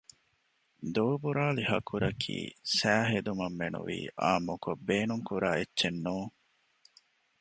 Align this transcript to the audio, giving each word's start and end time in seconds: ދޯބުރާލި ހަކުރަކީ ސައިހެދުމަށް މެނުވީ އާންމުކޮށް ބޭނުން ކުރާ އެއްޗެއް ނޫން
ދޯބުރާލި 0.93 1.63
ހަކުރަކީ 1.71 2.35
ސައިހެދުމަށް 2.77 3.57
މެނުވީ 3.59 3.99
އާންމުކޮށް 4.21 4.83
ބޭނުން 4.87 5.23
ކުރާ 5.27 5.49
އެއްޗެއް 5.57 5.99
ނޫން 6.05 6.31